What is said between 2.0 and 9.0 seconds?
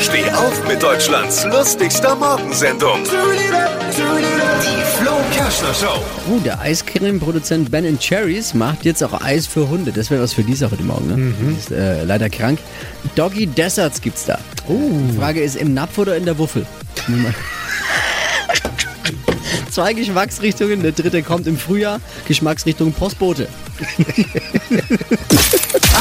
Morgensendung. Die Flo Kerschner Show. Oh, der Eiscreme-Produzent Ben Cherries macht